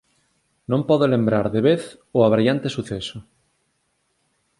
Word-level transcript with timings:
Non 0.71 0.81
podo 0.89 1.05
lembrar 1.13 1.45
de 1.55 1.61
vez 1.67 1.81
o 2.17 2.19
abraiante 2.27 2.73
suceso. 2.75 3.17